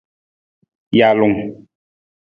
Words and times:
Jalung. 0.97 1.37